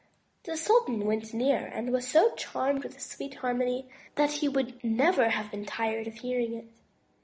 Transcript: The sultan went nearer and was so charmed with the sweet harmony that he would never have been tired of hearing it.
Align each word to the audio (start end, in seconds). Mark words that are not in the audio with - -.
The 0.45 0.57
sultan 0.57 1.05
went 1.05 1.31
nearer 1.31 1.63
and 1.67 1.91
was 1.91 2.07
so 2.07 2.33
charmed 2.33 2.81
with 2.81 2.95
the 2.95 2.99
sweet 2.99 3.35
harmony 3.35 3.87
that 4.15 4.31
he 4.31 4.49
would 4.49 4.83
never 4.83 5.29
have 5.29 5.51
been 5.51 5.63
tired 5.63 6.07
of 6.07 6.15
hearing 6.15 6.55
it. 6.55 6.65